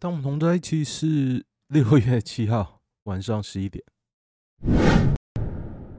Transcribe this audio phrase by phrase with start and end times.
[0.00, 3.84] 当我们同在一起是 六月七号晚上十一点。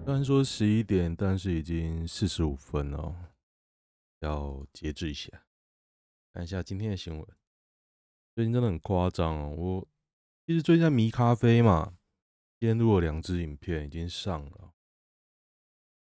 [0.03, 3.35] 虽然说十一点，但是已经四十五分了，
[4.21, 5.29] 要节制一下。
[6.33, 7.23] 看一下今天的新闻，
[8.33, 9.49] 最近真的很夸张哦。
[9.55, 9.87] 我
[10.47, 11.95] 其实最近在迷咖啡嘛，
[12.59, 14.73] 今天录了两支影片，已经上了。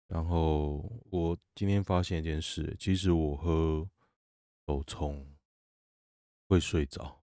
[0.07, 3.87] 然后我今天发现一件事，其实我喝
[4.65, 5.37] 手冲
[6.47, 7.21] 会睡着。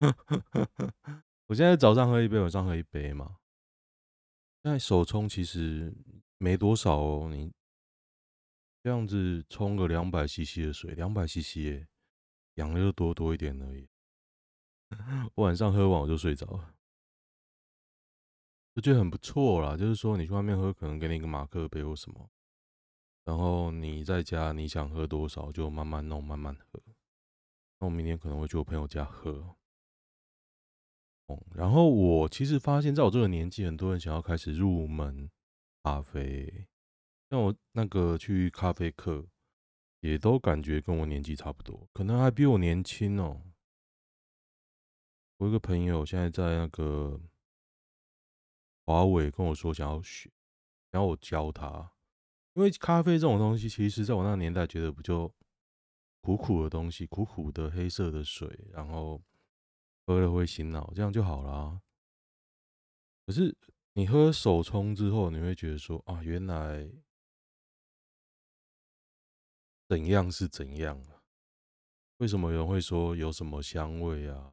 [1.46, 3.36] 我现在早上喝一杯，晚上喝一杯嘛。
[4.62, 5.92] 现在手冲其实
[6.38, 7.52] 没多少哦，你
[8.82, 11.86] 这样子冲个两百 CC 的水，两百 CC，
[12.54, 13.88] 养乐多多一点而已。
[15.34, 16.74] 我晚上喝完我就睡着了，
[18.74, 19.76] 我觉得很不错啦。
[19.76, 22.30] 就是说你去外面喝，可能给你一个马克杯或什么，
[23.24, 26.82] 然后你在家你想喝多少就慢慢弄，慢慢喝。
[27.78, 29.56] 那我明天可能会去我朋友家喝。
[31.54, 35.30] 然后我其实发现，在我这个年纪，很多人想要开始入门
[35.82, 36.66] 咖啡，
[37.28, 39.26] 像我那个去咖啡课，
[40.00, 43.42] 也都感觉跟我年纪差不多，可能还比我年轻哦。
[45.38, 47.20] 我一个朋友现在在那个
[48.84, 50.30] 华为跟我说想要学，
[50.90, 51.92] 然后我教他，
[52.54, 55.32] 因为咖啡这种东西，其实在我那个年代觉得不就
[56.20, 59.20] 苦苦的东西，苦苦的黑色的水，然后。
[60.10, 61.80] 喝了会醒脑，这样就好了。
[63.24, 63.56] 可是
[63.92, 66.90] 你喝手冲之后，你会觉得说啊，原来
[69.86, 71.22] 怎样是怎样啊？
[72.16, 74.52] 为什么有人会说有什么香味啊？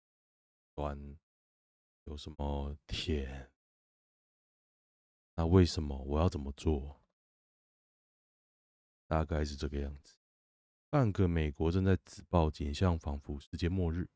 [0.75, 1.17] 酸，
[2.03, 3.51] 有什么甜？
[5.33, 7.01] 那为什么我要怎么做？
[9.07, 10.19] 大概是这个样子。
[10.91, 14.07] 半个美国正在自爆，景象仿佛世界末日。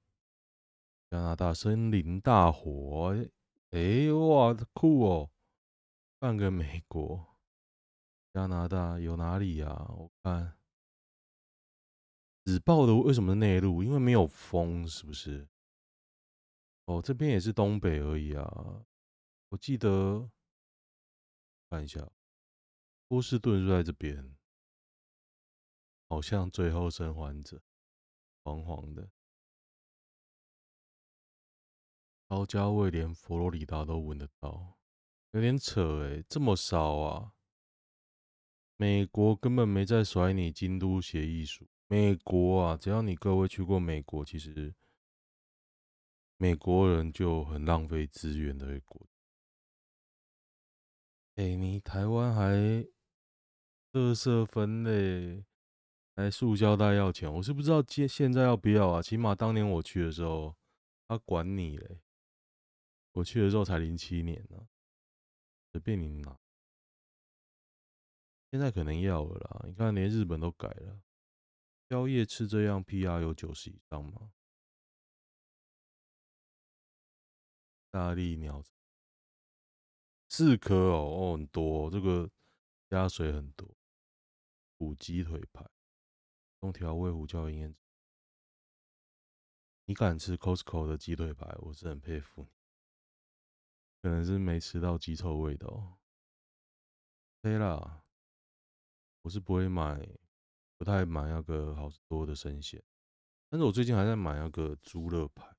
[1.11, 3.13] 加拿大森林大火，
[3.71, 5.29] 哎、欸，哇，酷哦！
[6.19, 7.35] 半个美国，
[8.31, 9.67] 加拿大有哪里呀？
[9.89, 10.57] 我看，
[12.45, 13.83] 只爆的为什么内陆？
[13.83, 15.49] 因为没有风，是不是？
[16.85, 18.85] 哦，这边也是东北而已啊。
[19.49, 20.31] 我记得，
[21.69, 22.09] 看一下，
[23.09, 24.37] 波士顿是在这边，
[26.07, 27.61] 好像最后生还者，
[28.45, 29.09] 黄黄的。
[32.31, 34.77] 高加位连佛罗里达都闻得到，
[35.31, 37.33] 有点扯诶，这么少啊！
[38.77, 41.67] 美国根本没在甩你京都协议书。
[41.87, 44.73] 美国啊，只要你各位去过美国，其实
[46.37, 49.05] 美国人就很浪费资源的一国。
[51.35, 52.53] 哎，你台湾还
[53.91, 55.43] 垃圾分类，
[56.15, 59.01] 还塑胶袋要钱，我是不知道现现在要不要啊？
[59.01, 60.55] 起码当年我去的时候，
[61.09, 61.99] 他管你嘞。
[63.13, 64.67] 我去的时候才零七年呢，
[65.71, 66.39] 随便你拿。
[68.49, 71.01] 现在可能要了啦，你看连日本都改了，
[71.89, 74.33] 宵夜吃这样 PR 有九十以上吗？
[77.89, 78.63] 大力鸟
[80.29, 82.29] 四颗哦，哦很多，这个
[82.89, 83.75] 加水很多。
[84.77, 85.69] 五鸡腿排，
[86.61, 87.75] 用调味胡椒盐腌。
[89.85, 92.60] 你敢吃 Costco 的鸡腿排，我是很佩服你。
[94.01, 95.97] 可能是没吃到鸡臭味的哦。
[97.41, 98.03] 对啦，
[99.21, 100.07] 我是不会买，
[100.77, 102.81] 不太买那个好多的生鲜。
[103.49, 105.55] 但是我最近还在买那个猪肋排。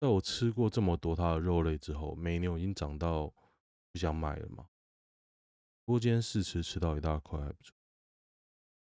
[0.00, 3.32] 在我吃过这么多它的肉类之后，美牛已经涨到
[3.92, 4.68] 不想买了嘛。
[5.84, 7.74] 不过今天试吃吃到一大块还不错。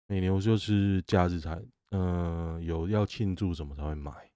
[0.07, 4.33] 美牛就是假日才，嗯、有要庆祝什么才会买。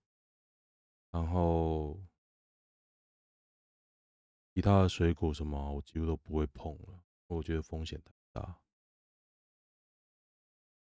[1.11, 1.99] 然后。
[4.55, 8.61] 其他的水果什么，我几乎都不会碰了，我觉得风险太大。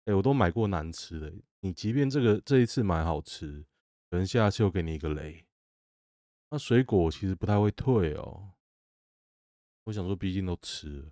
[0.06, 3.66] 哎，我都买过难吃的，你即便这个这一次买好吃，
[4.10, 5.46] 可能下次又给你一个雷。
[6.50, 8.52] 那水果其实不太会退哦。
[9.86, 11.12] 我想说，毕竟都吃了，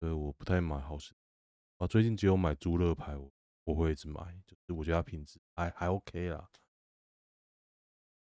[0.00, 1.14] 所以我不太买好吃。
[1.76, 3.30] 啊，最近只有买猪肋排，我
[3.64, 6.50] 我会一直买，就是我觉得它品质还还 OK 啦。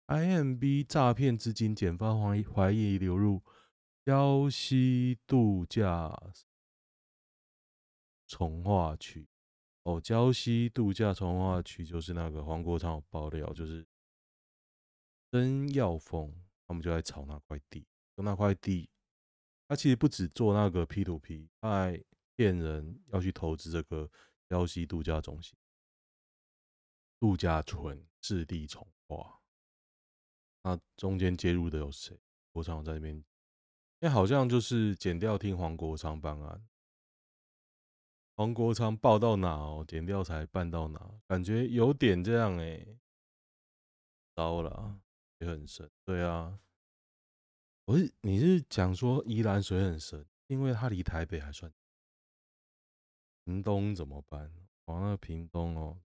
[0.06, 3.42] IMB 诈骗资金，检方怀疑怀疑流入
[4.04, 6.16] 礁溪度假
[8.26, 9.28] 从化区。
[9.82, 13.86] 哦，礁溪度假从化区就是那个黄国昌爆料，就是
[15.30, 16.34] 曾耀峰
[16.66, 17.86] 他们就在炒那块地，
[18.16, 18.88] 那块地，
[19.68, 22.04] 他其实不止做那个 P to P，他还
[22.34, 24.10] 骗人要去投资这个
[24.48, 25.58] 礁溪度假中心。
[27.18, 29.35] 度假村市地重化，
[30.66, 32.18] 那中间介入的有谁？
[32.50, 33.24] 国昌在那边，
[34.00, 36.66] 哎，好像就是剪掉听黄国昌办案，
[38.34, 42.84] 黄国昌报到哪哦，剪掉才办到哪，感觉有点这样哎，
[44.34, 44.98] 糟了，
[45.38, 45.88] 也很深。
[46.04, 46.58] 对啊，
[47.84, 51.72] 我是你是讲说宜兰水很深，因为它离台北还算。
[53.44, 54.52] 屏东怎么办？
[54.86, 56.02] 往那屏东哦。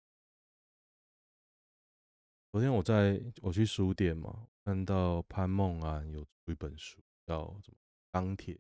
[2.56, 7.76] 昨天我在我去书店嘛，看到潘梦安有一本书，叫什么
[8.10, 8.58] 《钢铁》。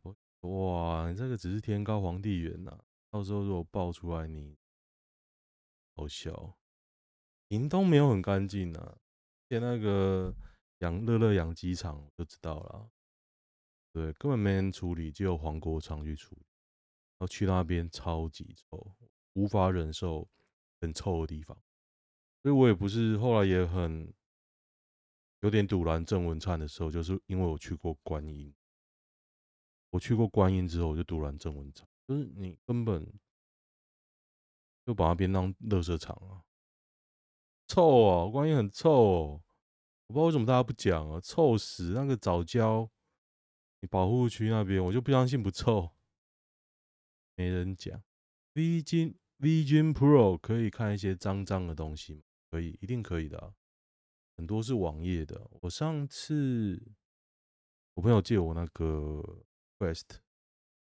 [0.40, 2.80] 我哇，你这个只是天高皇帝远呐！
[3.10, 4.56] 到时候如果爆出来，你
[5.94, 6.56] 好笑。
[7.48, 8.96] 屏东没有很干净呐，
[9.48, 10.34] 连那个
[10.78, 12.90] 养乐乐养鸡场就知道了。
[13.92, 16.46] 对，根本没人处理，只有黄国昌去处理。
[17.18, 18.96] 然后去那边超级臭，
[19.34, 20.26] 无法忍受
[20.80, 21.62] 很臭的地方。
[22.44, 24.12] 所以我也不是后来也很
[25.40, 28.54] 有点堵拦郑文灿的时候，就是因为我去过观音，
[29.88, 33.10] 我去过观音之后，我就堵拦郑文灿，就是你根本
[34.84, 36.44] 就把那边当垃圾场啊，
[37.66, 38.30] 臭啊！
[38.30, 39.42] 观音很臭哦，
[40.08, 41.92] 我不知道为什么大家不讲啊，臭死！
[41.94, 42.90] 那个藻礁，
[43.80, 45.90] 你保护区那边，我就不相信不臭，
[47.36, 48.02] 没人讲。
[48.52, 52.22] V 君 V 君 Pro 可以看一些脏脏的东西吗？
[52.54, 53.52] 可以，一定可以的，
[54.36, 55.50] 很多是网页的。
[55.60, 56.80] 我上次
[57.94, 59.44] 我朋友借我那个
[59.76, 60.20] Quest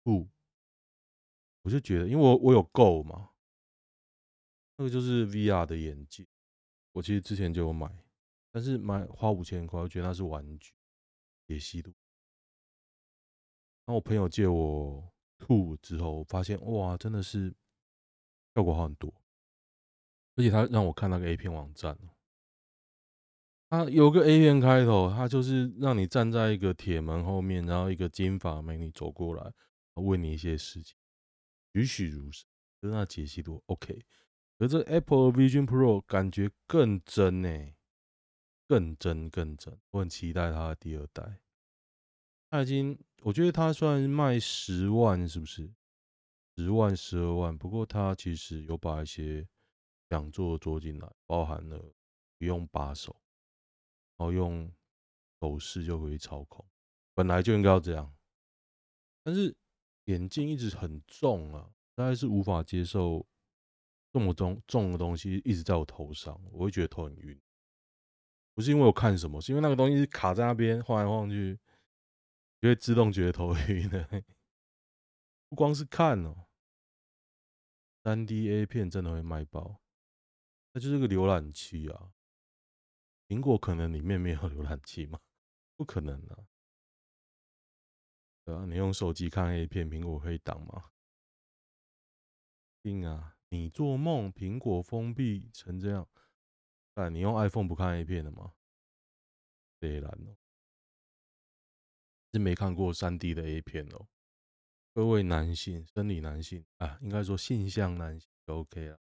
[0.04, 0.26] 2，
[1.60, 3.32] 我就觉得，因为我我有 Go 嘛，
[4.76, 6.26] 那个就是 VR 的眼镜，
[6.92, 8.02] 我其实之前就有买，
[8.50, 10.72] 但是买花五千块，我觉得那是玩具，
[11.46, 11.90] 解析度。
[13.84, 17.54] 然后我朋友借我 Two 之后，我发现哇，真的是
[18.54, 19.12] 效果好很多。
[20.38, 21.98] 而且他让我看那个 A 片网站，
[23.68, 29.52] 他有个 A 片开头，他就是让你站在一个铁门后面，然后一个金发美女走过来，
[29.94, 30.96] 问你一些事情，
[31.72, 32.46] 栩栩如生，
[32.80, 34.00] 就是那解析度 OK。
[34.58, 37.72] 而这 Apple Vision Pro 感觉更真呢，
[38.68, 41.40] 更真更真，我很期待它的第二代。
[42.48, 45.68] 它已经，我觉得它算卖十万，是不是？
[46.56, 49.48] 十万、十二万，不过它其实有把一些。
[50.08, 51.92] 两座做进来，包含了
[52.38, 53.14] 不用把手，
[54.16, 54.72] 然后用
[55.40, 56.64] 手势就可以操控，
[57.14, 58.14] 本来就应该要这样。
[59.22, 59.54] 但是
[60.04, 63.26] 眼镜一直很重啊，大概是无法接受
[64.12, 67.38] 这么重重的东西一直在我头上，我会觉得头很晕。
[68.54, 71.58] 不是因为我看什么，是因为那个东西卡在那边晃来晃去，
[72.60, 74.08] 就会自动觉得头晕的。
[75.48, 76.46] 不光是看哦
[78.02, 79.80] ，3D A 片真的会卖爆。
[80.78, 82.12] 就是个浏览器啊，
[83.26, 85.20] 苹果可能里面没有 浏览器吗？
[85.76, 86.46] 不可能啊！
[88.44, 90.90] 对啊，你用手机看 A 片，苹果可以挡吗？
[92.82, 93.36] 定啊！
[93.50, 96.08] 你做梦，苹果封闭成这样，
[96.94, 98.54] 哎，你用 iPhone 不看 A 片的吗？
[99.78, 100.16] 对啦，
[102.32, 104.08] 是没看过 3D 的 A 片哦。
[104.92, 108.98] 各位男性，生理男性啊，应该说性向男性就 OK 啊。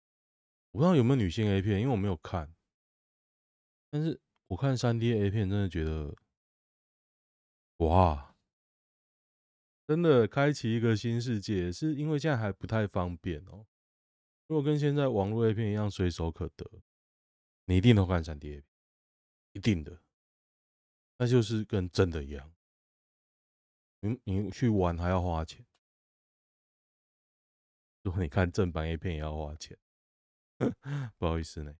[0.71, 2.53] 我不知道有没有女性 A 片，因为我没有看。
[3.89, 6.15] 但是我看三 D A 片，真的觉得，
[7.77, 8.35] 哇，
[9.87, 11.71] 真的开启一个新世界。
[11.71, 13.65] 是因为现在还不太方便哦。
[14.47, 16.69] 如果跟现在网络 A 片一样随手可得，
[17.65, 18.65] 你一定都看三 D A 片，
[19.53, 20.01] 一定的。
[21.17, 22.53] 那就是跟真的一样。
[24.01, 25.65] 你你去玩还要花钱，
[28.03, 29.75] 如果你看正版 A 片也要花钱。
[31.17, 31.77] 不好意思呢，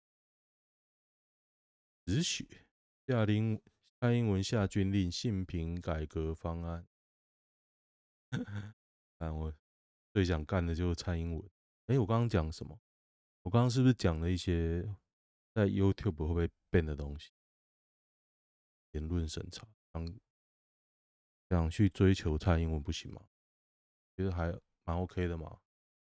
[2.06, 2.46] 止血。
[3.08, 3.62] 下令
[4.00, 6.88] 蔡英文下军令，性平改革方案。
[9.18, 9.54] 但我
[10.14, 11.50] 最想干的就是蔡英文。
[11.88, 12.80] 哎、我刚刚讲什么？
[13.44, 14.84] 我刚刚是不是讲了一些
[15.54, 17.32] 在 YouTube 会不会变的东西？
[18.92, 20.20] 言论审查，想
[21.50, 23.26] 想去追求蔡英文不行吗？
[24.18, 24.52] 觉得还
[24.84, 25.62] 蛮 OK 的嘛，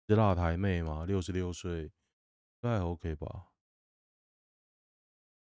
[0.08, 1.92] 是辣台妹嘛，六十六岁。
[2.61, 3.53] 应该还 OK 吧？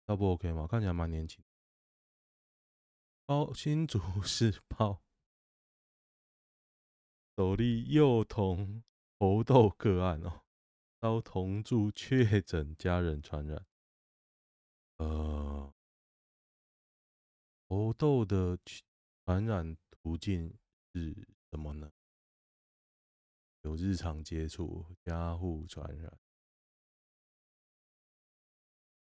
[0.07, 0.67] 他不 OK 吗？
[0.67, 1.43] 看起来蛮年轻。
[3.27, 5.03] 哦，新竹市包，
[7.37, 8.83] 首例幼童
[9.19, 10.43] 猴痘个案哦，
[11.01, 13.67] 遭同住确诊家人传染。
[14.97, 15.73] 呃，
[17.69, 18.59] 猴痘的
[19.25, 20.59] 传染途径
[20.93, 21.15] 是
[21.51, 21.91] 什么呢？
[23.63, 26.19] 有日常接触，家户传染。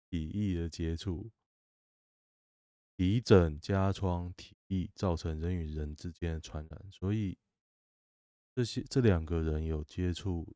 [0.09, 1.31] 体液的接触，
[2.95, 7.37] 鼻疹、痂疮、体液造成人与人之间的传染，所以
[8.55, 10.55] 这些这两个人有接触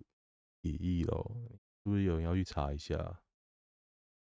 [0.61, 3.21] 体液咯，是不是有人要去查一下？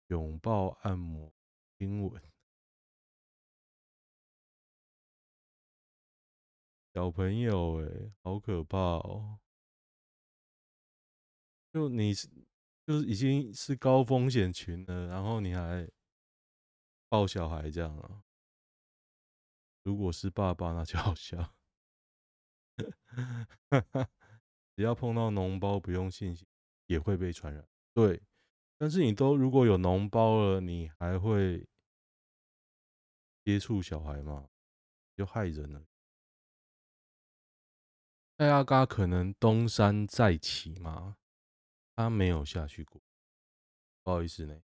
[0.08, 1.34] 拥抱、按摩、
[1.78, 2.22] 亲吻，
[6.94, 9.40] 小朋友哎、好可怕哦！
[11.72, 12.14] 就你。
[12.86, 15.90] 就是已经是高风险群了，然后你还
[17.10, 18.24] 抱小孩这样啊？
[19.84, 21.56] 如果是爸爸，那就好笑。
[24.76, 26.48] 只要碰到脓包，不用信心
[26.88, 27.68] 也会被传染。
[27.94, 28.22] 对，
[28.78, 31.68] 但是你都如果有脓包了，你还会
[33.44, 34.50] 接触小孩吗？
[35.16, 35.86] 就害人了。
[38.38, 41.18] 大阿嘎可能东山再起吗？
[42.02, 43.02] 他没有下去过，
[44.04, 44.60] 不好意思呢。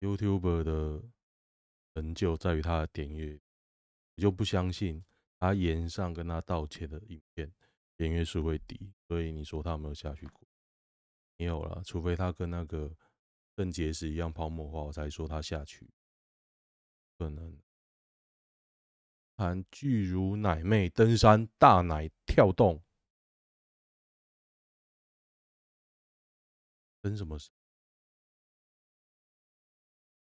[0.00, 1.02] YouTuber 的
[1.94, 3.40] 成就在于他的点阅，
[4.14, 5.04] 你就不相信
[5.38, 7.52] 他炎上跟他道歉的影片
[7.96, 10.46] 点阅数会低，所以你说他有没有下去过？
[11.36, 12.94] 没有了，除非他跟那个
[13.56, 15.88] 肾结石一样泡沫化，我才说他下去。
[17.18, 17.56] 可能
[19.36, 22.82] 韩巨乳奶妹登山，大奶跳动。
[27.01, 27.51] 登什么山？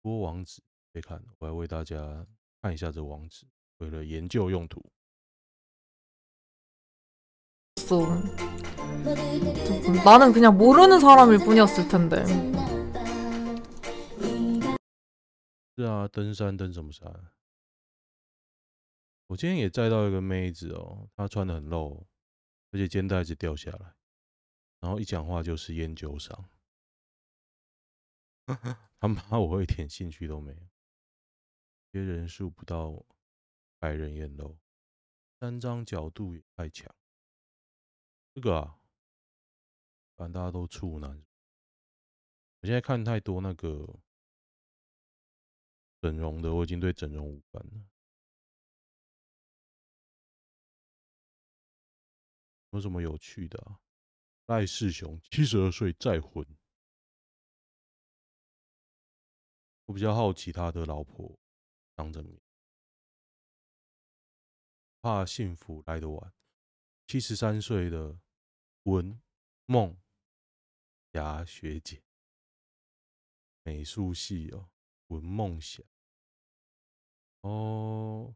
[0.01, 0.61] 播网址
[0.93, 2.25] 可以看，我来为大家
[2.61, 3.45] 看一下这网址，
[3.79, 4.81] 为了研究用途。
[10.05, 12.25] 나는그냥모르는사람일뿐이었을텐데
[15.75, 17.31] 是啊，登山登什么山？
[19.27, 22.05] 我今天也载到一个妹子哦，她穿得很露，
[22.71, 23.95] 而且肩带一直掉下来，
[24.79, 26.45] 然后一讲话就是烟酒嗓。
[29.00, 30.68] 他妈，我一点兴趣都没有。
[31.92, 33.04] 接人数不到
[33.78, 34.58] 百人眼喽，
[35.38, 36.94] 三张角度也太强。
[38.34, 38.80] 这个啊，
[40.16, 41.24] 反正大家都处男。
[42.60, 44.00] 我现在看太多那个
[46.00, 47.86] 整容的，我已经对整容无感了。
[52.70, 53.80] 有什么有趣的啊？
[54.46, 56.44] 赖世雄七十二岁再婚。
[59.86, 61.38] 我比较好奇他的老婆
[61.96, 62.40] 张正明，
[65.00, 66.32] 怕幸福来得晚。
[67.06, 68.18] 七十三岁的
[68.84, 69.20] 文
[69.66, 69.96] 梦
[71.12, 72.02] 霞学姐，
[73.62, 74.70] 美术系哦，
[75.08, 75.82] 文梦霞。
[77.42, 78.34] 哦，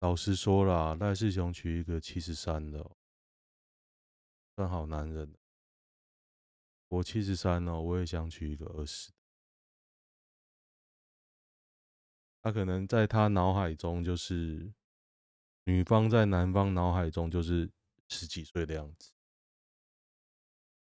[0.00, 2.96] 老实说啦，赖世雄娶一个七十三的，
[4.56, 5.36] 算好男人。
[6.88, 9.12] 我七十三哦，我也想娶一个二十。
[12.44, 14.70] 他可能在他脑海中就是
[15.64, 17.72] 女方，在男方脑海中就是
[18.10, 19.12] 十几岁的样子。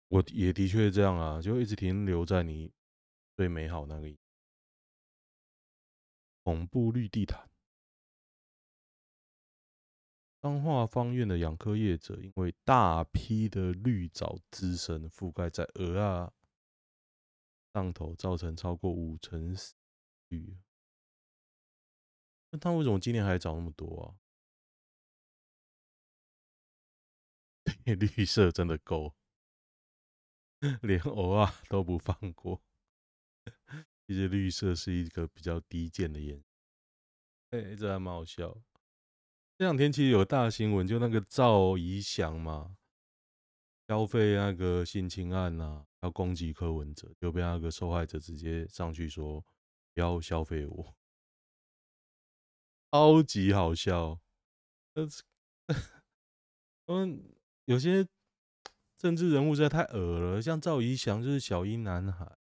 [0.07, 2.71] 我也的确这样啊，就一直停留在你
[3.35, 4.15] 最美好那个
[6.43, 7.49] 恐怖绿地毯。
[10.41, 16.31] 彰化方苑的养蚵业者因为大批的绿藻滋生覆盖在鹅啊
[17.73, 19.75] 上头，造成超过五成死
[20.29, 20.57] 率。
[22.51, 24.17] 那他为什么今年还涨那么多啊？
[27.85, 29.13] 绿色真的够，
[30.81, 32.61] 连蚵仔都不放过。
[34.07, 36.45] 其实绿色是一个比较低贱的颜色。
[37.51, 38.61] 哎、这还蛮好笑。
[39.57, 42.77] 这两天其实有大新闻，就那个赵怡翔嘛，
[43.87, 49.41] 消费那个性侵案啊，要攻击柯文哲，就被那个受害者直接上去说
[49.93, 50.95] 不要消费我。
[52.91, 54.19] 超级好笑，
[54.95, 55.07] 呃
[56.87, 57.23] 嗯，
[57.65, 58.07] 有些
[58.97, 62.35] 政治人物实在太恶了，像赵怡翔就是小英男孩，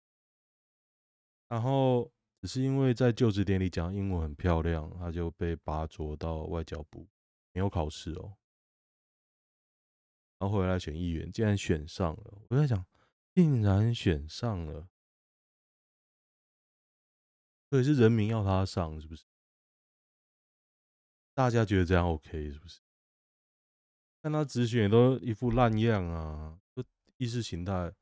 [1.48, 7.06] 然后只是因为在就职典礼讲英文很漂亮，他就被拔擢到外交部，
[7.52, 8.38] 没有考试哦，
[10.38, 12.86] 然后回来选议员，竟然选上了，我在想，
[13.34, 14.88] 竟然选上了，
[17.68, 19.24] 所以是人民要他上，是不是？
[21.38, 22.80] 大家觉得这样 OK 是不是？
[24.20, 26.60] 看他直选都一副烂样啊！
[27.16, 27.94] 意识形态，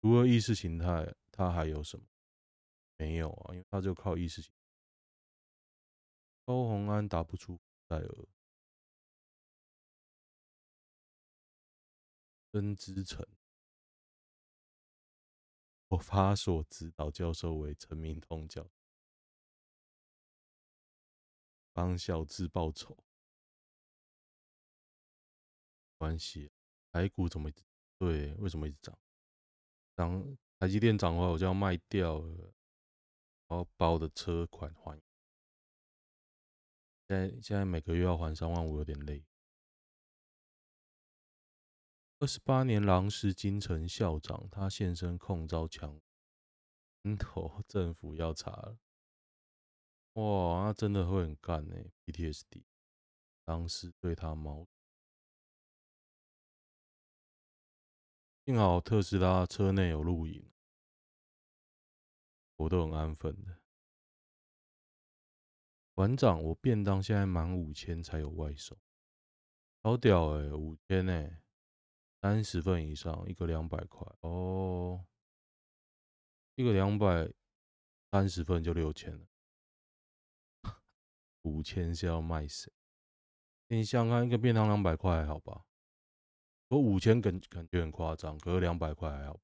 [0.00, 2.04] 除了意识形态，他还有什么？
[2.96, 4.58] 没有啊，因为他就靠意识形态。
[6.44, 8.28] 高虹安打不出戴尔，
[12.50, 13.24] 曾之成，
[15.86, 18.81] 我发所指导教授为陈明通教授，
[21.72, 22.96] 帮小智报仇。
[25.96, 26.50] 关系，
[26.90, 27.62] 台股怎么一直
[27.98, 28.34] 对？
[28.34, 28.98] 为什么一直涨？
[29.94, 32.54] 涨台积电涨的话，我就要卖掉了，
[33.46, 35.00] 然后把我的车款还。
[37.08, 39.24] 现在现在每个月要还三万五，有点累。
[42.18, 46.00] 二十八年狼师金城校长，他现身控遭枪，
[47.02, 48.78] 南投政府要查了。
[50.14, 52.64] 哇，那真的会很干呢，PTSD。
[53.44, 54.68] 当时对他毛。
[58.44, 60.50] 幸好特斯拉车内有录影，
[62.56, 63.60] 我都很安分的。
[65.94, 68.76] 馆长，我便当现在满五千才有外送，
[69.82, 71.42] 好屌哎、欸，五千哎，
[72.20, 75.06] 三十份以上一个两百块哦，
[76.54, 77.32] 一个两百
[78.10, 79.26] 三十份就六千了，
[81.42, 82.72] 五千是要卖谁？
[83.68, 85.64] 你想看，一个便当两百块还好吧？
[86.68, 89.34] 我五千感感觉很夸张，可是两百块还好。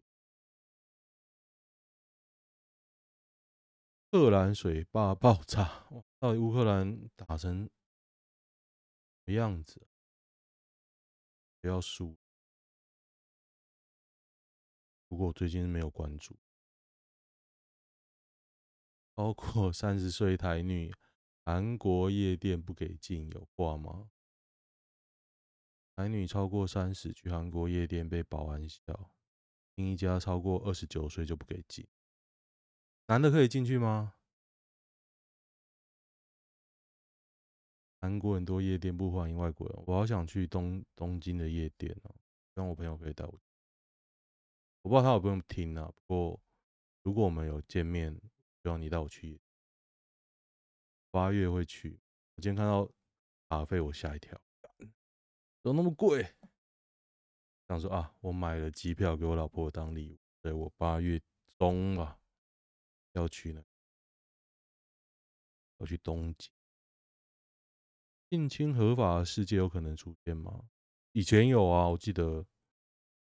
[4.12, 5.86] 乌克兰水坝爆炸，
[6.18, 7.70] 到底乌克兰打成什
[9.26, 9.86] 么样子？
[11.60, 12.16] 不要输。
[15.08, 16.38] 不过我最近没有关注，
[19.14, 20.90] 包括三十岁台女，
[21.48, 24.10] 韩国夜店不给进，有挂吗？
[25.94, 29.10] 男女超过三十去韩国夜店被保安笑，
[29.74, 31.88] 另一家超过二十九岁就不给进。
[33.06, 34.16] 男的可以进去吗？
[38.02, 42.14] 韩国很多夜店不欢迎外国人，我好想去东东京的夜店哦，
[42.52, 43.40] 希望我朋友可以带我。
[44.82, 46.40] 我不知道他有不用听啊，不过
[47.04, 48.12] 如果我们有见面，
[48.62, 49.40] 希望你带我去。
[51.10, 51.98] 八月会去，
[52.36, 52.88] 我今天看到
[53.48, 54.40] 卡费，我吓一跳。
[55.62, 56.34] 怎么那么贵？
[57.68, 61.20] 想说啊，我买了机票给我老婆当礼物，所以我八月
[61.58, 62.18] 中吧
[63.12, 63.62] 要去呢，
[65.78, 66.50] 要去东京。
[68.30, 70.68] 性侵合法的世界有可能出现吗？
[71.12, 72.46] 以前有啊，我记得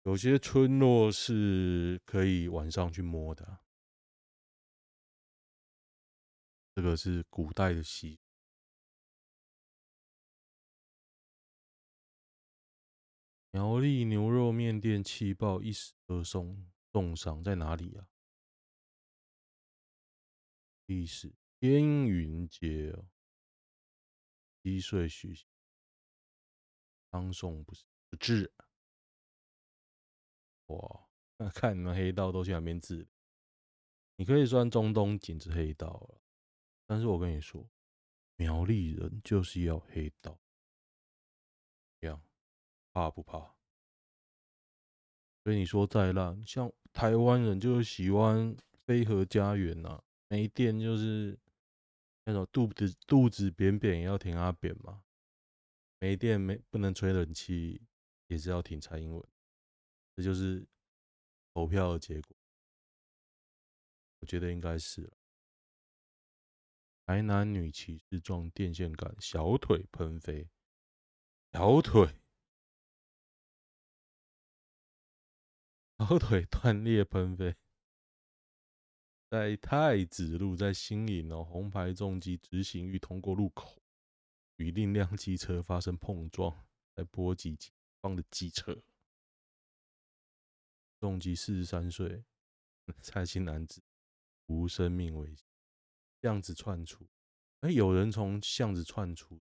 [0.05, 3.59] 有些村落是可以晚上去摸的，
[6.75, 8.19] 这个是古代的习。
[13.53, 18.09] 苗栗牛肉面店气爆一死二送重伤，在哪里啊？
[20.87, 23.09] 历史天云街哦，
[24.61, 25.47] 七岁许
[27.09, 28.53] 当送不是不治。
[30.67, 33.07] 哇，那 看你们黑道都去哪边治？
[34.17, 36.24] 你可以算中东锦是黑道了，
[36.87, 37.69] 但是我跟你说，
[38.37, 40.39] 苗栗人就是要黑道，
[42.01, 42.23] 样。
[42.93, 43.57] 怕不怕？
[45.43, 51.37] 所以你说再烂，像台湾人就是喜欢飞禾家园呐，没电就是
[52.25, 55.03] 那种肚子肚子扁扁也要挺阿扁嘛，
[55.99, 57.83] 没电没不能吹冷气
[58.29, 59.29] 也是要挺蔡英文，
[60.15, 60.65] 这就是
[61.53, 62.37] 投票的结果。
[64.21, 65.13] 我觉得应该是了。
[67.07, 70.49] 台南女骑士撞电线杆，小腿喷飞，
[71.53, 72.21] 小腿。
[75.99, 77.55] 小腿断裂喷飞，
[79.31, 83.81] 在太子路，在新营哦，红牌重机直行欲通过路口，
[84.57, 88.83] 与另一辆机车发生碰撞，在波及前方的机车。
[90.99, 92.25] 重机四十三岁，
[93.01, 93.83] 蔡姓男子
[94.47, 95.47] 无生命危险，
[96.25, 97.07] 巷子窜出，
[97.61, 99.39] 哎，有人从巷子窜出。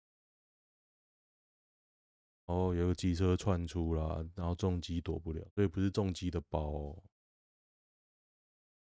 [2.45, 7.03] 哦，有个机车窜出了，然后重机躲不了，所以不是重机的包哦。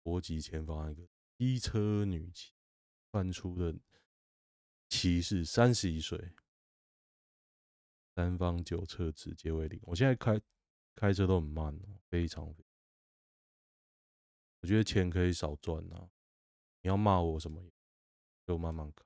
[0.04, 2.52] 波及前方一个机车女骑
[3.14, 3.74] 窜出的
[4.90, 6.34] 骑士，三十一岁，
[8.14, 9.80] 三方九车直接为零。
[9.84, 10.38] 我现在开
[10.96, 12.46] 开车都很慢哦，非常，
[14.60, 16.10] 我觉得钱可以少赚啊。
[16.82, 17.62] 你要骂我什么，
[18.46, 19.04] 就慢慢开。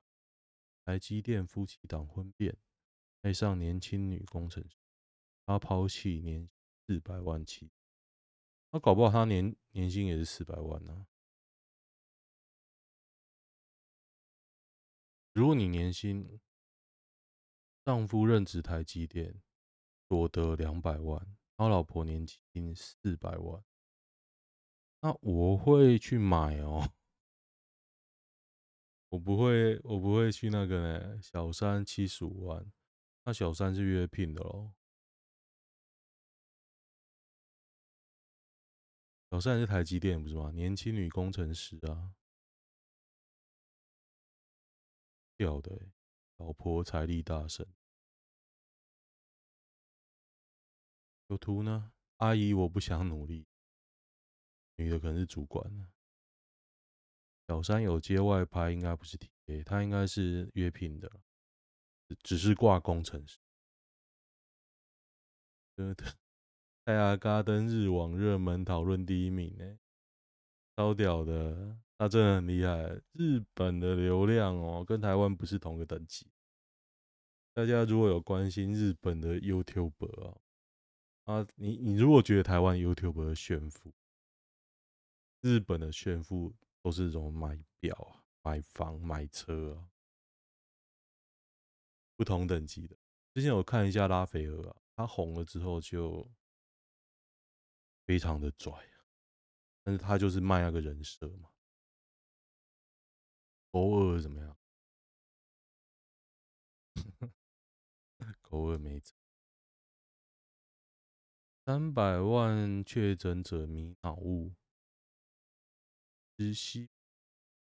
[0.84, 2.56] 台积电夫妻档婚变。
[3.22, 4.76] 爱上年轻女工程师，
[5.46, 6.46] 他抛弃年
[6.86, 7.70] 四百万起，
[8.70, 11.06] 他搞不好他年年薪也是四百万呢、
[15.32, 16.38] 如果你年薪，
[17.82, 19.40] 丈夫任职台积电，
[20.06, 23.64] 所得两百万，他老婆年薪四百万，
[25.00, 26.92] 那我会去买哦，
[29.14, 31.22] 我不会，我不会去那个呢。
[31.22, 32.72] 小三七十五万，
[33.22, 34.72] 那小三是约聘的喽。
[39.30, 40.50] 小三是台积电不是吗？
[40.50, 42.16] 年轻女工程师啊，
[45.36, 45.92] 屌的、
[46.38, 47.64] 老婆财力大神。
[51.28, 53.46] 有图呢，阿姨，我不想努力。
[54.74, 55.93] 女的可能是主管呢。
[57.46, 61.10] 小三有接外拍，应该不是 TA，他应该是约聘的，
[62.22, 63.38] 只是挂工程师。
[66.84, 69.78] 泰亚 嘎登日网热门讨论第一名呢，
[70.76, 73.00] 超屌的，他真的很厉害。
[73.12, 76.26] 日本的流量哦，跟台湾不是同个等级。
[77.52, 80.40] 大家如果有关心日本的 YouTuber 啊，
[81.24, 83.92] 啊，你你如果觉得台湾 YouTuber 炫富，
[85.40, 89.90] 日本的炫富都是这种买表啊、买房、买车啊，
[92.14, 92.96] 不同等级的。
[93.32, 96.30] 之前我看一下拉斐尔啊，他红了之后就。
[98.06, 98.70] 非常的拽，
[99.82, 101.48] 但是他就是卖那个人设嘛。
[103.70, 104.58] 偶尔怎么样？
[108.50, 109.14] 偶尔没走。
[111.64, 114.54] 三百万确诊者迷脑雾，
[116.44, 116.90] 知悉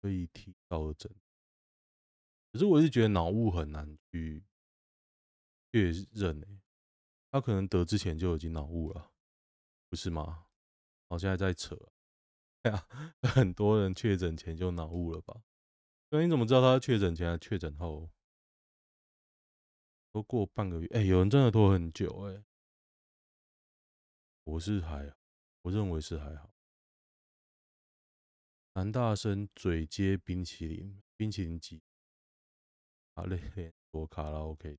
[0.00, 1.14] 可以提高诊。
[2.52, 4.44] 可是我是觉得脑雾很难去
[5.70, 6.60] 确认诶，
[7.30, 9.12] 他可能得之前就已经脑雾了。
[9.88, 10.46] 不是吗？
[11.08, 11.76] 好现在在扯，
[12.62, 12.88] 对啊，
[13.22, 15.42] 很多人确诊前就脑雾了吧？
[16.10, 18.10] 那你怎么知道他确诊前还确诊后？
[20.10, 22.44] 都过半个月，哎、有人真的拖很久，哎，
[24.44, 25.14] 我是还，
[25.62, 26.52] 我认为是还好。
[28.74, 31.82] 男大生嘴接冰淇淋，冰淇淋机，
[33.14, 34.78] 好嘞，我卡拉 OK。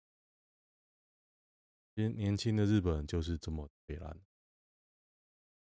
[1.94, 4.20] 年年轻的日本人就是这么悲惨。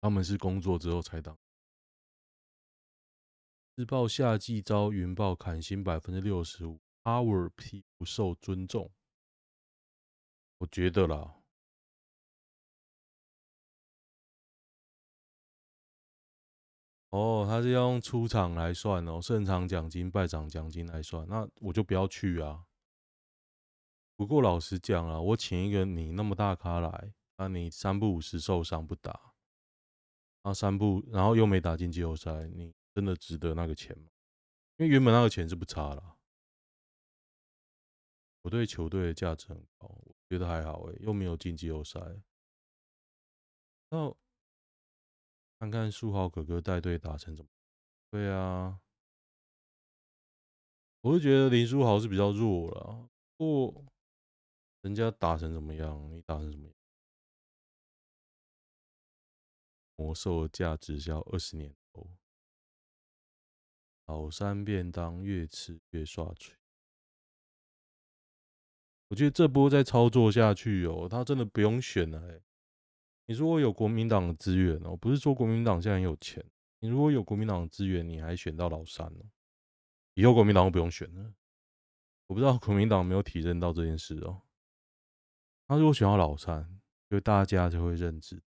[0.02, 1.38] 他们是工作之后才当。
[3.76, 8.92] 日报夏季遭云豹砍薪百分之六十五，RP 不受尊重。
[10.58, 11.37] 我觉得啦，
[17.10, 22.66] 哦，他是要用出场来算哦，胜场奖金、败场奖金来算，那我就不要去啊。
[24.16, 29.12] 不过老实讲啊，我请一个你那么大咖来，那你三不五十受伤不打。
[30.42, 34.08] 然后三步，然后又没打进季后赛，你真的值得那个钱吗？
[34.76, 36.16] 因为原本那个钱是不差啦。
[38.42, 42.00] 我对球队的价值很高，我觉得还好诶，又没有进季后赛。
[43.90, 44.14] 那
[45.58, 47.50] 看看书豪哥哥带队打成怎么？
[48.10, 48.80] 对啊，
[51.00, 53.84] 我就觉得林书豪是比较弱了，不过
[54.82, 56.10] 人家打成怎么样？
[56.12, 56.74] 你打成怎么样？
[59.96, 62.08] 魔兽价值要二十年后。
[64.06, 66.54] 老三便当越吃越刷嘴。
[69.08, 72.42] 我觉得这波再操作下去哦，他真的不用选了欸。
[73.28, 76.42] 你如果有国民党的资源哦，不是说国民党现在很有钱。
[76.78, 79.30] 你如果有国民党的资源，你还选到老三哦，
[80.14, 81.34] 以后国民党都不用选了。
[82.26, 84.40] 我不知道国民党没有体认到这件事哦。
[85.66, 88.42] 他如果选到老三，就大家就会认知。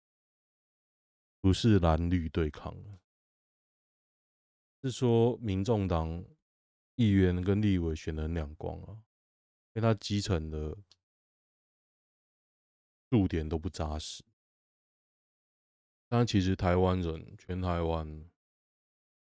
[1.43, 3.01] 不是蓝绿对抗了，
[4.83, 6.25] 是说民众党
[6.95, 9.05] 议员跟立委选的很两光啊，
[9.75, 10.75] 因为他基层的
[13.11, 14.25] 入点都不扎实。
[16.11, 18.29] 但其实台湾人全台湾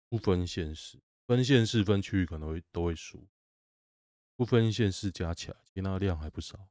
[0.09, 3.27] 不分县市，分县市分区域可能会都会输，
[4.37, 6.69] 不分县市加起来，其实那量还不少。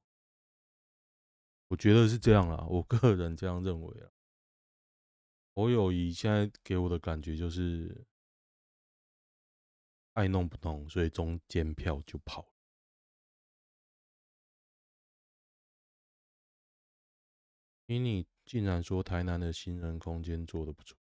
[1.67, 4.09] 我觉得是这样啦，我个人这样认为啊。
[5.53, 8.07] 侯友宜现在给我的感觉就是
[10.13, 12.53] 爱弄不弄，所以中间票就跑了。
[17.87, 20.97] 你竟然说台南的行人空间做的不错，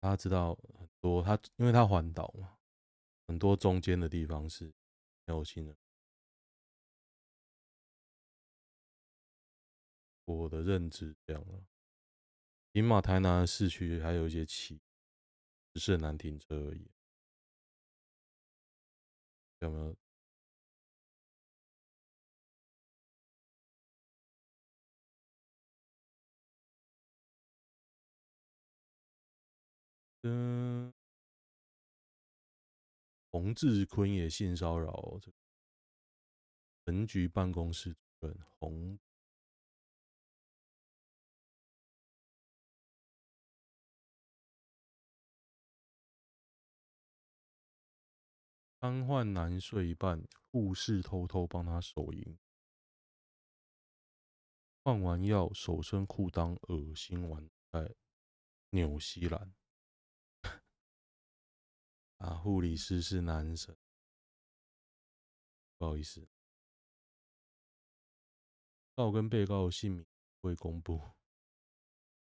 [0.00, 2.58] 他知道很多，他因为他环岛嘛，
[3.28, 4.64] 很多中间的地方是
[5.26, 5.76] 没有行人。
[10.24, 11.64] 我的认知这样了。
[12.72, 14.80] 起码台南市区还有一些骑，
[15.72, 16.90] 只是很难停车而已。
[19.60, 19.96] 有没有？
[30.28, 30.92] 嗯，
[33.30, 34.90] 洪志坤也性骚扰
[35.22, 35.36] 这个
[36.84, 38.98] 陈局办公室主任洪。
[48.78, 52.38] 瘫痪男睡一半，护士偷偷帮他手淫，
[54.82, 57.94] 换完药手伸裤裆，恶心完在
[58.70, 59.54] 纽西兰。
[62.26, 63.76] 啊，护理师是男生，
[65.78, 66.26] 不好意思，
[68.96, 70.04] 告跟被告姓名
[70.40, 71.00] 未公布，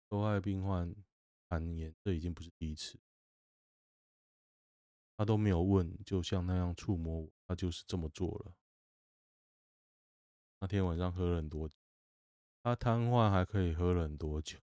[0.08, 0.96] 受害病患
[1.48, 3.00] 坦言，这已经不是第一次。
[5.18, 8.54] 他都没有问，就像那样触摸我，他就是这么做了。
[10.60, 11.76] 那天晚上喝了很多酒，
[12.62, 14.60] 他瘫痪还可以喝了很多酒。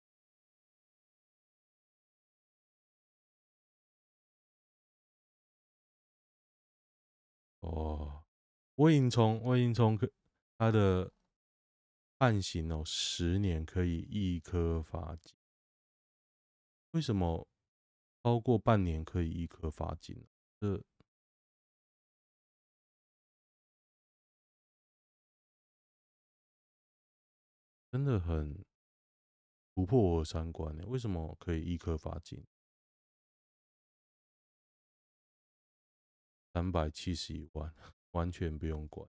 [7.63, 8.25] 哦，
[8.77, 10.11] 魏应充，魏应充可
[10.59, 11.13] 他的
[12.19, 15.37] 判刑哦，十年可以一颗罚金。
[16.91, 17.49] 为什么
[18.23, 20.27] 超过半年可以一颗罚金？
[20.61, 20.83] 这
[27.91, 28.65] 真的很
[29.75, 30.85] 突破我三观呢。
[30.87, 32.45] 为什么可以一颗罚金
[36.53, 37.75] 三百七十一万，
[38.11, 39.09] 完全不用管？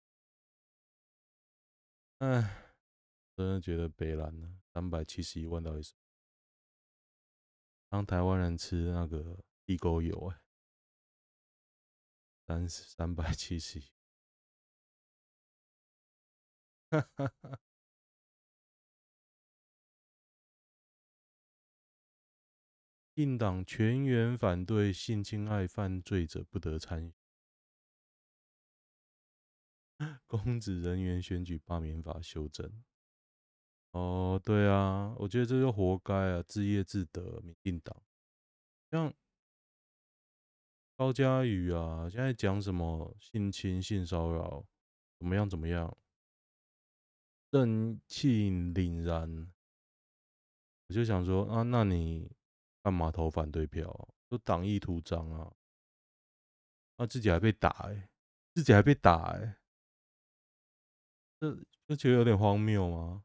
[2.19, 2.75] 哎，
[3.37, 4.61] 真的觉得北烂了。
[4.73, 5.95] 三百七十一万到底是
[7.89, 10.29] 让台湾人吃那个地沟油？
[10.29, 10.41] 哎。
[12.47, 13.93] 三三百七十一，
[16.91, 17.61] 哈哈哈！
[23.15, 27.15] 进党全员反对性侵害犯罪者不得参与，
[30.27, 32.83] 公职人员选举罢免法修正。
[33.93, 38.03] 哦，对啊，我觉得这就活该啊，自业自得，民进党
[38.91, 39.13] 像。
[40.97, 44.67] 高嘉瑜啊，现在讲什么性侵、性骚扰，
[45.19, 45.49] 怎么样？
[45.49, 45.97] 怎么样？
[47.51, 49.51] 正气凛然，
[50.89, 52.31] 我就想说啊，那你
[52.83, 54.15] 干嘛投反对票？
[54.29, 55.51] 都党意图章啊！
[56.97, 58.11] 啊，自己还被打哎、
[58.55, 59.57] 自己还被打哎、
[61.41, 63.25] 这这觉得有点荒谬吗？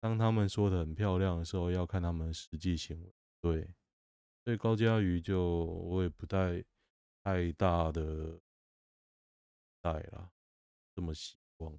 [0.00, 3.74] 当他们说的很漂亮的时候，要看他们实际行为，对。
[4.44, 6.64] 所以高嘉瑜就我也不带
[7.22, 8.40] 太大的
[9.80, 10.32] 带啦，
[10.94, 11.72] 这么希望。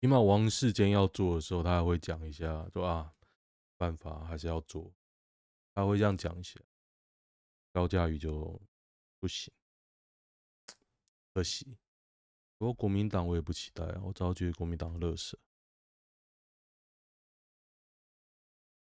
[0.00, 3.14] 起码王世坚要做的时候，他还会讲一下，说啊，
[3.76, 4.92] 办法还是要做，
[5.74, 6.60] 他会这样讲一下。
[7.72, 8.60] 高嘉瑜就
[9.20, 9.52] 不行，
[11.38, 11.78] 可惜。
[12.56, 15.38] 不过国民党我也不期待，我早觉得国民党乐色。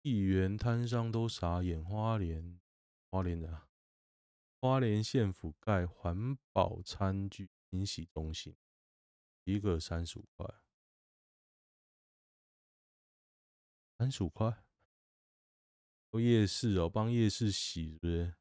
[0.02, 2.60] 议员摊商都傻眼，花莲
[3.08, 3.68] 花莲的
[4.60, 8.56] 花莲县府盖环保餐具清洗中心，
[9.44, 10.52] 一个三十五块，
[13.96, 14.64] 三十五块，
[16.14, 18.34] 夜市哦，帮夜市洗是不是？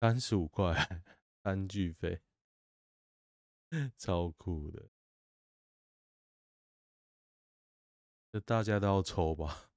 [0.00, 0.72] 三十五块
[1.42, 2.22] 餐具费，
[3.96, 4.90] 超酷的。
[8.30, 9.70] 这大家都要抽吧，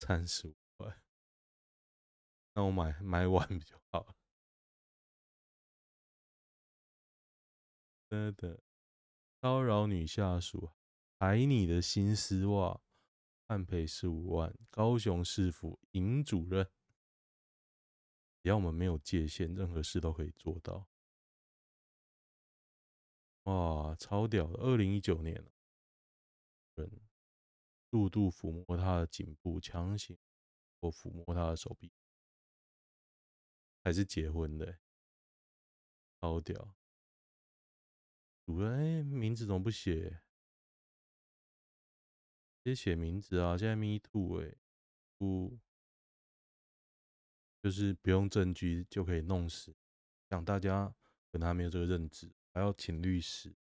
[0.00, 1.00] 三十五块，
[2.54, 4.16] 那我买买碗比较好。
[8.10, 8.60] 真的，
[9.40, 10.72] 骚扰女下属，
[11.18, 12.80] 买你的新丝袜，
[13.46, 14.52] 判赔十五万。
[14.70, 16.68] 高雄市府尹主任，
[18.48, 20.88] 只要我们没有界限，任何事都可以做到。
[23.42, 24.50] 哇，超屌！
[24.54, 25.52] 二零一九年了，
[27.90, 30.16] 速度抚摸他的颈部，强行
[30.80, 31.92] 或抚摸他的手臂，
[33.84, 34.78] 还是结婚的、
[36.18, 36.74] 超屌！
[38.46, 40.22] 主任，哎，名字怎么不写？
[42.64, 43.58] 直接写名字啊！
[43.58, 44.56] 现在 Me Too，哎，
[45.18, 45.58] 不，
[47.62, 49.74] 就是不用证据就可以弄死，
[50.30, 50.94] 想大家
[51.32, 53.54] 可能还没有这个认知，还要请律师，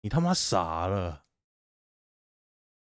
[0.00, 1.26] 你他妈傻了！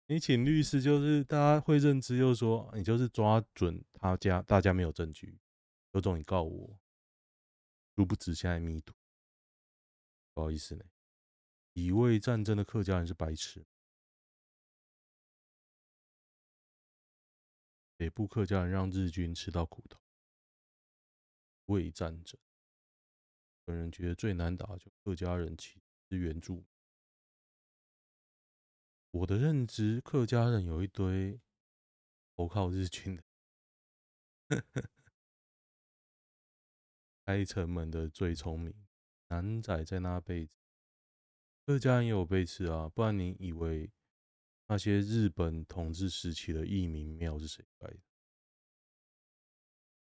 [0.06, 5.38] 你请律师，就是大家会认知，就是说你就是抓准他家，大家没有证据，
[5.92, 6.78] 有种你告我，
[7.94, 8.94] 殊不知现在 me too，
[10.34, 10.84] 不好意思呢，
[11.72, 13.64] 以为战争的客家人是白痴。
[17.96, 20.01] 北部客家人让日军吃到苦头，
[21.66, 22.38] 伪战争。
[23.64, 26.64] 本人觉得最难打就客家人其实原住。
[29.12, 31.40] 我的认知，客家人有一堆
[32.34, 33.22] 投靠日军的。
[37.24, 38.74] 开城门的最聪明，
[39.28, 40.52] 男仔在那辈子，
[41.64, 43.90] 客家人也有被刺啊，不然你以为
[44.66, 48.00] 那些日本统治时期的义民庙是谁盖的？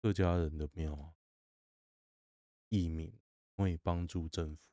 [0.00, 1.14] 客家人的庙啊，
[2.72, 3.12] 义民
[3.54, 4.66] 会帮助政府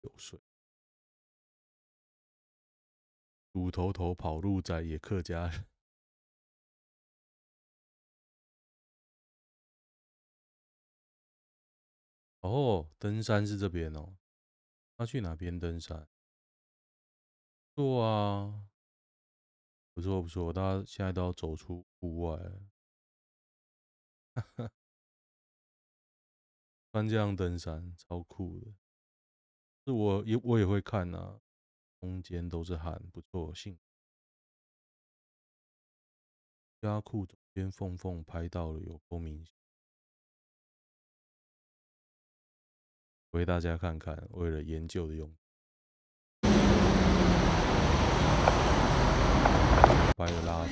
[0.00, 0.40] 有税，
[3.52, 5.66] 猪头头跑路仔也客家人。
[12.40, 14.16] 哦，登山是这边哦。
[14.96, 16.08] 他去哪边登山？
[17.74, 18.66] 不错啊，
[19.92, 22.62] 不错不错，大家现在都要走出户外了。
[24.38, 24.70] 哈哈，
[26.92, 28.72] 穿这样登山超酷的。
[29.84, 31.40] 是我也我也会看啊，
[32.00, 33.76] 中间都是汗，不错，幸
[36.80, 39.44] 加裤中间缝缝拍到了，有够明。
[43.30, 45.36] 为大家看看，为了研究的用。
[50.16, 50.64] 白的拉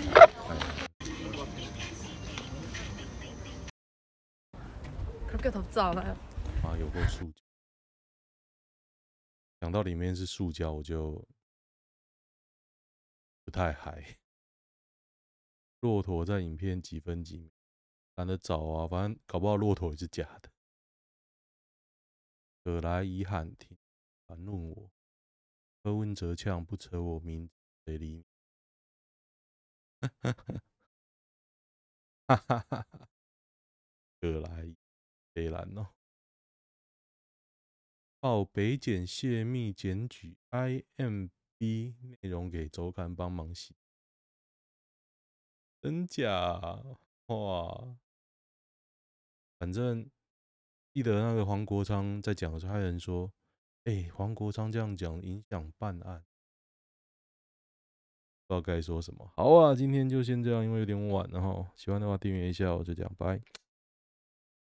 [5.36, 6.02] 长，可给他炸了！
[6.64, 7.42] 啊，有够塑胶。
[9.60, 11.26] 想到里面是塑胶，我就
[13.44, 14.18] 不太嗨。
[15.80, 17.50] 骆驼在影片几分几秒？
[18.16, 20.50] 懒得找啊，反正搞不好骆驼也是假的。
[22.64, 23.76] 可来遗憾听
[24.26, 24.90] 反问我，
[25.82, 27.52] 柯温则呛不扯我名字
[27.84, 28.24] 谁理你？
[30.00, 30.08] 哈
[32.26, 33.08] 哈哈哈哈哈！
[34.20, 34.74] 可来
[35.36, 35.88] 北兰哦，
[38.20, 43.76] 报北检泄密检举 IMB 内容给周刊帮忙洗，
[45.82, 46.58] 真假？
[47.26, 47.98] 哇，
[49.58, 50.10] 反正。
[50.94, 53.30] 记得那个黄国昌在讲的时候，还有人说
[53.84, 56.24] ：“哎、欸，黄国昌这样讲影响办案，
[58.46, 61.70] 不知道该说什么。”好啊，今天就先这样，因为有点晚了哈。
[61.76, 63.38] 喜欢的话订阅一下，我就这样，拜。